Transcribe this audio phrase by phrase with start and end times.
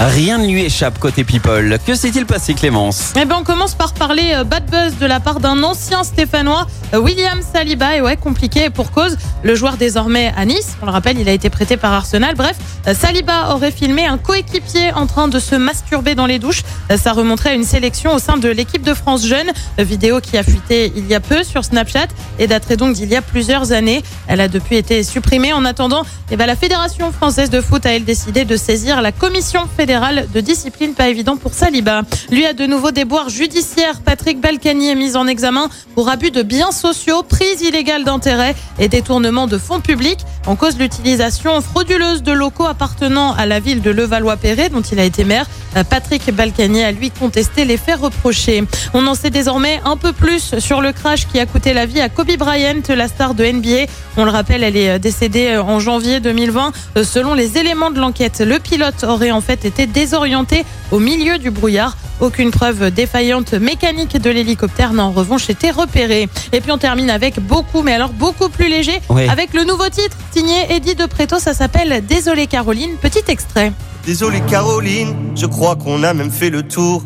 [0.00, 1.76] Rien ne lui échappe côté people.
[1.84, 3.12] Que s'est-il passé Clémence?
[3.20, 6.68] Eh ben, on commence par parler euh, bad buzz de la part d'un ancien Stéphanois,
[6.94, 7.96] euh, William Saliba.
[7.96, 9.16] Et ouais, compliqué pour cause.
[9.42, 12.36] Le joueur désormais à Nice, on le rappelle, il a été prêté par Arsenal.
[12.36, 12.56] Bref,
[12.86, 16.62] euh, Saliba aurait filmé un coéquipier en train de se masturber dans les douches.
[16.96, 19.50] Ça remonterait à une sélection au sein de l'équipe de France Jeune.
[19.78, 22.06] Vidéo qui a fuité il y a peu sur Snapchat
[22.38, 24.04] et daterait donc d'il y a plusieurs années.
[24.28, 25.52] Elle a depuis été supprimée.
[25.52, 29.10] En attendant, eh ben, la Fédération française de foot a elle décidé de saisir la
[29.10, 30.92] commission fédérale de discipline.
[30.92, 32.02] Pas évident pour Saliba.
[32.30, 34.02] Lui a de nouveau des boires judiciaires.
[34.02, 38.88] Patrick Balkany est mis en examen pour abus de biens sociaux, prise illégale d'intérêt et
[38.88, 40.20] détournement de fonds publics.
[40.48, 45.04] En cause l'utilisation frauduleuse de locaux appartenant à la ville de Levallois-Perret, dont il a
[45.04, 45.44] été maire.
[45.76, 48.64] Euh, Patrick Balkany a lui contesté les faits reprochés.
[48.94, 52.00] On en sait désormais un peu plus sur le crash qui a coûté la vie
[52.00, 53.92] à Kobe Bryant, la star de NBA.
[54.16, 56.72] On le rappelle, elle est décédée en janvier 2020.
[56.96, 61.38] Euh, Selon les éléments de l'enquête, le pilote aurait en fait été désorienté au milieu
[61.38, 61.96] du brouillard.
[62.20, 66.28] Aucune preuve défaillante mécanique de l'hélicoptère n'a en revanche été repérée.
[66.52, 69.28] Et puis on termine avec beaucoup, mais alors beaucoup plus léger, Oui.
[69.28, 71.38] avec le nouveau titre signé Eddie De Preto.
[71.38, 72.96] Ça s'appelle Désolé Caroline.
[73.00, 73.72] Petit extrait.
[74.04, 77.02] Désolé Caroline, je crois qu'on a même fait le tour.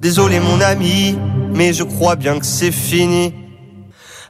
[0.00, 1.16] Désolé mon ami,
[1.54, 3.32] mais je crois bien que c'est fini.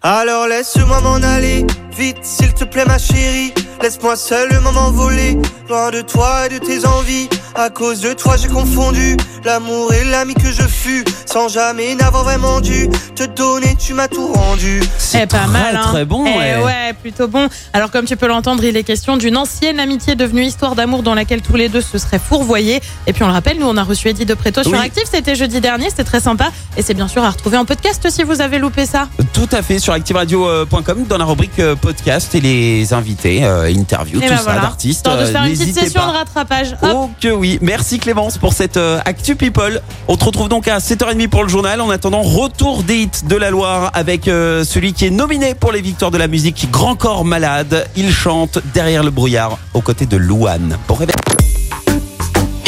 [0.02, 1.66] Alors laisse-moi m'en aller,
[1.96, 3.52] vite s'il te plaît ma chérie.
[3.82, 5.36] Laisse-moi seulement m'envoler,
[5.68, 7.28] loin de toi et de tes envies.
[7.54, 11.04] À cause de toi j'ai confondu l'amour et l'ami que je fus.
[11.26, 14.80] Sans jamais n'avoir vraiment dû te donner, tu m'as tout rendu.
[15.14, 15.82] Eh, pas très, mal, hein.
[15.84, 16.64] très bon, Eh ouais.
[16.64, 17.48] ouais, plutôt bon.
[17.72, 21.14] Alors, comme tu peux l'entendre, il est question d'une ancienne amitié devenue histoire d'amour dans
[21.14, 22.80] laquelle tous les deux se seraient fourvoyés.
[23.06, 24.78] Et puis, on le rappelle, nous, on a reçu Eddie de Preto sur Oui.
[24.78, 25.04] Active.
[25.10, 25.90] C'était jeudi dernier.
[25.90, 26.48] C'était très sympa.
[26.76, 29.08] Et c'est bien sûr à retrouver en podcast si vous avez loupé ça.
[29.32, 34.20] Tout à fait sur activeradio.com dans la rubrique euh, podcast et les invités, euh, interviews,
[34.20, 34.60] Et tout ben ça voilà.
[34.62, 35.04] d'artistes.
[35.06, 36.06] De Euh, faire une petite session pas.
[36.06, 36.76] de rattrapage.
[36.82, 36.90] Hop.
[36.94, 39.80] Oh que oui, merci Clémence pour cette euh, Actu People.
[40.08, 41.80] On te retrouve donc à 7h30 pour le journal.
[41.80, 45.72] En attendant, retour des hits de la Loire avec euh, celui qui est nominé pour
[45.72, 47.86] les victoires de la musique, Grand Corps Malade.
[47.96, 50.76] Il chante derrière le brouillard aux côtés de Louane.
[50.86, 51.18] Pour réveiller.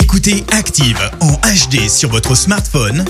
[0.03, 3.05] Écoutez Active en HD sur votre smartphone,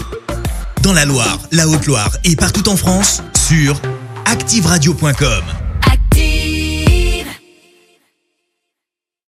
[0.82, 3.80] dans la Loire, la Haute-Loire et partout en France, sur
[4.26, 5.57] activeradio.com.